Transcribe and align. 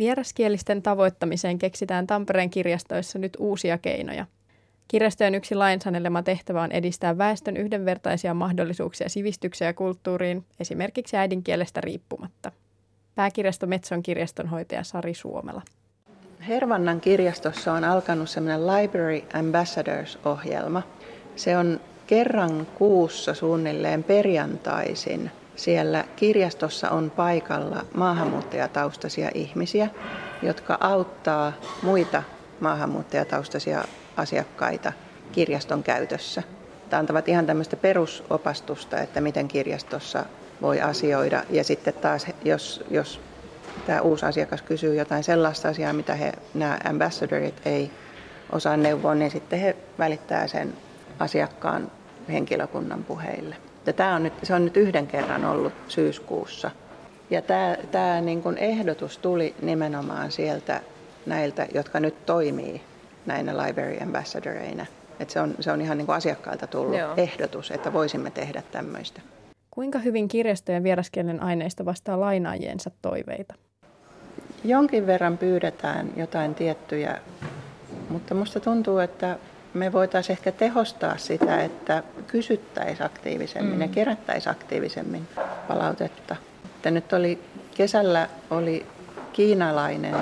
Vieraskielisten 0.00 0.82
tavoittamiseen 0.82 1.58
keksitään 1.58 2.06
Tampereen 2.06 2.50
kirjastoissa 2.50 3.18
nyt 3.18 3.36
uusia 3.38 3.78
keinoja. 3.78 4.26
Kirjastojen 4.88 5.34
yksi 5.34 5.54
lainsanelema 5.54 6.22
tehtävä 6.22 6.62
on 6.62 6.72
edistää 6.72 7.18
väestön 7.18 7.56
yhdenvertaisia 7.56 8.34
mahdollisuuksia 8.34 9.08
sivistykseen 9.08 9.66
ja 9.66 9.74
kulttuuriin, 9.74 10.44
esimerkiksi 10.60 11.16
äidinkielestä 11.16 11.80
riippumatta. 11.80 12.52
Pääkirjasto 13.14 13.66
Metson 13.66 14.02
kirjastonhoitaja 14.02 14.84
Sari 14.84 15.14
Suomela. 15.14 15.62
Hervannan 16.48 17.00
kirjastossa 17.00 17.72
on 17.72 17.84
alkanut 17.84 18.30
semmoinen 18.30 18.66
Library 18.66 19.22
Ambassadors-ohjelma. 19.32 20.82
Se 21.36 21.56
on 21.56 21.80
kerran 22.06 22.66
kuussa 22.66 23.34
suunnilleen 23.34 24.04
perjantaisin. 24.04 25.30
Siellä 25.60 26.04
kirjastossa 26.16 26.90
on 26.90 27.10
paikalla 27.10 27.84
maahanmuuttajataustaisia 27.94 29.30
ihmisiä, 29.34 29.88
jotka 30.42 30.78
auttaa 30.80 31.52
muita 31.82 32.22
maahanmuuttajataustaisia 32.60 33.84
asiakkaita 34.16 34.92
kirjaston 35.32 35.82
käytössä. 35.82 36.42
Tämä 36.90 37.00
antavat 37.00 37.28
ihan 37.28 37.46
tämmöistä 37.46 37.76
perusopastusta, 37.76 39.00
että 39.00 39.20
miten 39.20 39.48
kirjastossa 39.48 40.24
voi 40.62 40.80
asioida. 40.80 41.44
Ja 41.50 41.64
sitten 41.64 41.94
taas, 41.94 42.26
jos, 42.44 42.84
jos 42.90 43.20
tämä 43.86 44.00
uusi 44.00 44.26
asiakas 44.26 44.62
kysyy 44.62 44.94
jotain 44.94 45.24
sellaista 45.24 45.68
asiaa, 45.68 45.92
mitä 45.92 46.14
he, 46.14 46.32
nämä 46.54 46.78
ambassadorit 46.84 47.66
ei 47.66 47.90
osaa 48.52 48.76
neuvoa, 48.76 49.14
niin 49.14 49.30
sitten 49.30 49.58
he 49.58 49.76
välittää 49.98 50.46
sen 50.46 50.74
asiakkaan 51.18 51.90
henkilökunnan 52.28 53.04
puheille. 53.04 53.56
Ja 53.86 53.92
tämä 53.92 54.14
on 54.14 54.22
nyt, 54.22 54.32
se 54.42 54.54
on 54.54 54.64
nyt 54.64 54.76
yhden 54.76 55.06
kerran 55.06 55.44
ollut 55.44 55.72
syyskuussa. 55.88 56.70
Ja 57.30 57.42
tämä, 57.42 57.76
tämä 57.90 58.20
niin 58.20 58.42
kuin 58.42 58.58
ehdotus 58.58 59.18
tuli 59.18 59.54
nimenomaan 59.62 60.30
sieltä 60.30 60.80
näiltä, 61.26 61.66
jotka 61.74 62.00
nyt 62.00 62.26
toimii 62.26 62.80
näinä 63.26 63.66
library 63.66 63.98
ambassadoreina. 64.02 64.86
Että 65.20 65.32
se, 65.32 65.40
on, 65.40 65.54
se 65.60 65.72
on 65.72 65.80
ihan 65.80 65.98
niin 65.98 66.06
kuin 66.06 66.16
asiakkailta 66.16 66.66
tullut 66.66 66.98
Joo. 66.98 67.14
ehdotus, 67.16 67.70
että 67.70 67.92
voisimme 67.92 68.30
tehdä 68.30 68.62
tämmöistä. 68.72 69.20
Kuinka 69.70 69.98
hyvin 69.98 70.28
kirjastojen 70.28 70.82
vieraskielen 70.82 71.42
aineista 71.42 71.84
vastaa 71.84 72.20
lainaajiensa 72.20 72.90
toiveita? 73.02 73.54
Jonkin 74.64 75.06
verran 75.06 75.38
pyydetään 75.38 76.10
jotain 76.16 76.54
tiettyjä, 76.54 77.18
mutta 78.08 78.34
musta 78.34 78.60
tuntuu, 78.60 78.98
että 78.98 79.38
me 79.74 79.92
voitaisiin 79.92 80.36
ehkä 80.38 80.52
tehostaa 80.52 81.18
sitä, 81.18 81.62
että 81.62 82.02
kysyttäisiin 82.26 83.06
aktiivisemmin 83.06 83.74
mm. 83.74 83.80
ja 83.80 83.88
kerättäisiin 83.88 84.50
aktiivisemmin 84.50 85.28
palautetta. 85.68 86.36
Että 86.64 86.90
nyt 86.90 87.12
oli, 87.12 87.38
kesällä 87.74 88.28
oli 88.50 88.86
kiinalainen 89.32 90.16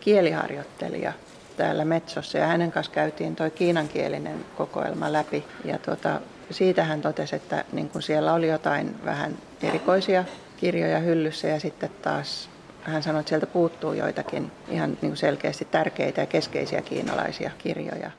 kieliharjoittelija 0.00 1.12
täällä 1.56 1.84
Metsossa 1.84 2.38
ja 2.38 2.46
hänen 2.46 2.72
kanssa 2.72 2.92
käytiin 2.92 3.36
tuo 3.36 3.50
kiinankielinen 3.50 4.44
kokoelma 4.56 5.12
läpi. 5.12 5.44
Ja 5.64 5.78
tuota, 5.78 6.20
siitä 6.50 6.84
hän 6.84 7.02
totesi, 7.02 7.36
että 7.36 7.64
niin 7.72 7.88
kun 7.88 8.02
siellä 8.02 8.32
oli 8.32 8.48
jotain 8.48 9.04
vähän 9.04 9.38
erikoisia 9.62 10.24
kirjoja 10.56 10.98
hyllyssä 10.98 11.48
ja 11.48 11.60
sitten 11.60 11.90
taas 12.02 12.48
hän 12.82 13.02
sanoi, 13.02 13.20
että 13.20 13.28
sieltä 13.28 13.46
puuttuu 13.46 13.92
joitakin 13.92 14.52
ihan 14.68 14.98
niin 15.02 15.16
selkeästi 15.16 15.68
tärkeitä 15.70 16.20
ja 16.20 16.26
keskeisiä 16.26 16.82
kiinalaisia 16.82 17.50
kirjoja. 17.58 18.10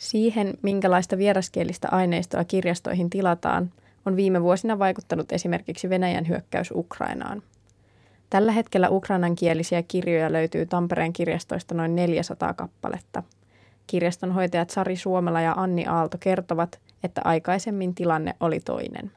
Siihen, 0.00 0.54
minkälaista 0.62 1.18
vieraskielistä 1.18 1.88
aineistoa 1.90 2.44
kirjastoihin 2.44 3.10
tilataan, 3.10 3.72
on 4.06 4.16
viime 4.16 4.42
vuosina 4.42 4.78
vaikuttanut 4.78 5.32
esimerkiksi 5.32 5.90
Venäjän 5.90 6.28
hyökkäys 6.28 6.70
Ukrainaan. 6.74 7.42
Tällä 8.30 8.52
hetkellä 8.52 8.88
ukrainankielisiä 8.90 9.82
kirjoja 9.82 10.32
löytyy 10.32 10.66
Tampereen 10.66 11.12
kirjastoista 11.12 11.74
noin 11.74 11.96
400 11.96 12.54
kappaletta. 12.54 13.22
Kirjastonhoitajat 13.86 14.70
Sari 14.70 14.96
Suomela 14.96 15.40
ja 15.40 15.52
Anni 15.52 15.86
Aalto 15.86 16.18
kertovat, 16.20 16.80
että 17.04 17.20
aikaisemmin 17.24 17.94
tilanne 17.94 18.34
oli 18.40 18.60
toinen. 18.60 19.10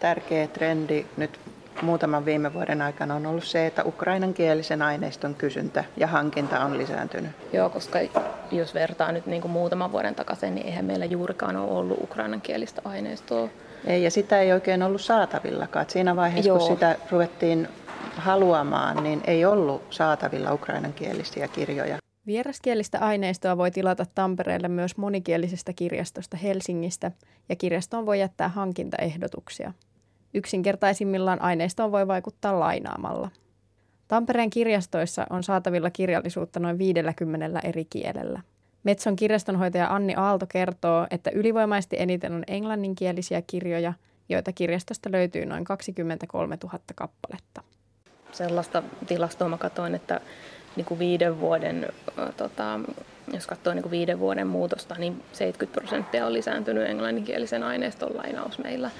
Tärkeä 0.00 0.46
trendi 0.46 1.06
nyt 1.16 1.40
muutaman 1.84 2.24
viime 2.24 2.54
vuoden 2.54 2.82
aikana 2.82 3.14
on 3.14 3.26
ollut 3.26 3.44
se, 3.44 3.66
että 3.66 3.84
ukrainankielisen 3.84 4.82
aineiston 4.82 5.34
kysyntä 5.34 5.84
ja 5.96 6.06
hankinta 6.06 6.60
on 6.60 6.78
lisääntynyt. 6.78 7.30
Joo, 7.52 7.70
koska 7.70 7.98
jos 8.50 8.74
vertaa 8.74 9.12
nyt 9.12 9.26
niin 9.26 9.42
kuin 9.42 9.52
muutaman 9.52 9.92
vuoden 9.92 10.14
takaisin, 10.14 10.54
niin 10.54 10.66
eihän 10.66 10.84
meillä 10.84 11.04
juurikaan 11.04 11.56
ole 11.56 11.70
ollut 11.70 11.98
ukrainankielistä 12.02 12.82
aineistoa. 12.84 13.48
Ei, 13.86 14.02
ja 14.02 14.10
sitä 14.10 14.40
ei 14.40 14.52
oikein 14.52 14.82
ollut 14.82 15.00
saatavillakaan. 15.00 15.82
Et 15.82 15.90
siinä 15.90 16.16
vaiheessa, 16.16 16.48
Joo. 16.48 16.58
kun 16.58 16.66
sitä 16.66 16.96
ruvettiin 17.10 17.68
haluamaan, 18.16 19.02
niin 19.02 19.20
ei 19.26 19.44
ollut 19.44 19.82
saatavilla 19.90 20.52
ukrainankielisiä 20.52 21.48
kirjoja. 21.48 21.98
Vieraskielistä 22.26 22.98
aineistoa 22.98 23.56
voi 23.56 23.70
tilata 23.70 24.06
Tampereelle 24.14 24.68
myös 24.68 24.96
monikielisestä 24.96 25.72
kirjastosta 25.72 26.36
Helsingistä, 26.36 27.10
ja 27.48 27.56
kirjastoon 27.56 28.06
voi 28.06 28.20
jättää 28.20 28.48
hankintaehdotuksia. 28.48 29.72
Yksinkertaisimmillaan 30.34 31.42
aineistoon 31.42 31.92
voi 31.92 32.06
vaikuttaa 32.06 32.60
lainaamalla. 32.60 33.30
Tampereen 34.08 34.50
kirjastoissa 34.50 35.26
on 35.30 35.42
saatavilla 35.42 35.90
kirjallisuutta 35.90 36.60
noin 36.60 36.78
50 36.78 37.60
eri 37.64 37.84
kielellä. 37.84 38.40
Metson 38.84 39.16
kirjastonhoitaja 39.16 39.94
Anni 39.94 40.14
Aalto 40.16 40.46
kertoo, 40.48 41.06
että 41.10 41.30
ylivoimaisesti 41.34 41.96
eniten 41.98 42.32
on 42.32 42.44
englanninkielisiä 42.46 43.42
kirjoja, 43.46 43.92
joita 44.28 44.52
kirjastosta 44.52 45.12
löytyy 45.12 45.46
noin 45.46 45.64
23 45.64 46.58
000 46.64 46.78
kappaletta. 46.94 47.62
Sellaista 48.32 48.82
tilastoa 49.06 49.48
mä 49.48 49.58
katsoin, 49.58 49.94
että 49.94 50.20
niin 50.76 50.84
kuin 50.84 50.98
viiden 50.98 51.40
vuoden, 51.40 51.86
tota, 52.36 52.80
jos 53.32 53.46
katsoo 53.46 53.74
niin 53.74 53.82
kuin 53.82 53.90
viiden 53.90 54.18
vuoden 54.18 54.46
muutosta, 54.46 54.94
niin 54.98 55.22
70 55.32 55.80
prosenttia 55.80 56.26
on 56.26 56.32
lisääntynyt 56.32 56.88
englanninkielisen 56.88 57.62
aineiston 57.62 58.16
lainaus 58.16 58.58
meillä. 58.58 58.90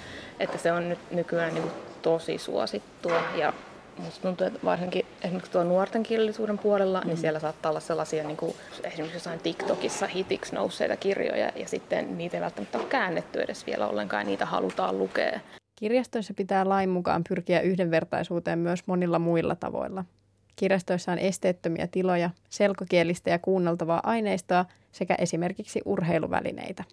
Että 0.40 0.58
se 0.58 0.72
on 0.72 0.88
nyt 0.88 0.98
nykyään 1.10 1.54
niin 1.54 1.62
kuin 1.62 1.74
tosi 2.02 2.38
suosittua 2.38 3.22
ja 3.36 3.52
Musta 3.98 4.22
tuntuu, 4.22 4.46
että 4.46 4.58
varsinkin 4.64 5.06
esimerkiksi 5.22 5.52
tuo 5.52 5.64
nuorten 5.64 6.02
kirjallisuuden 6.02 6.58
puolella, 6.58 6.98
niin 6.98 7.06
mm. 7.06 7.08
niin 7.08 7.18
siellä 7.20 7.40
saattaa 7.40 7.70
olla 7.70 7.80
sellaisia 7.80 8.24
niin 8.24 8.36
kuin 8.36 8.54
esimerkiksi 8.84 9.16
jossain 9.16 9.40
TikTokissa 9.40 10.06
hitiksi 10.06 10.54
nousseita 10.54 10.96
kirjoja, 10.96 11.52
ja 11.56 11.68
sitten 11.68 12.18
niitä 12.18 12.36
ei 12.36 12.40
välttämättä 12.40 12.78
ole 12.78 12.86
käännetty 12.86 13.40
edes 13.40 13.66
vielä 13.66 13.88
ollenkaan, 13.88 14.20
ja 14.20 14.26
niitä 14.26 14.46
halutaan 14.46 14.98
lukea. 14.98 15.40
Kirjastoissa 15.76 16.34
pitää 16.34 16.68
lain 16.68 16.90
mukaan 16.90 17.24
pyrkiä 17.28 17.60
yhdenvertaisuuteen 17.60 18.58
myös 18.58 18.86
monilla 18.86 19.18
muilla 19.18 19.54
tavoilla. 19.54 20.04
Kirjastoissa 20.56 21.12
on 21.12 21.18
esteettömiä 21.18 21.88
tiloja, 21.90 22.30
selkokielistä 22.50 23.30
ja 23.30 23.38
kuunneltavaa 23.38 24.00
aineistoa 24.02 24.64
sekä 24.92 25.14
esimerkiksi 25.18 25.80
urheiluvälineitä. 25.84 26.84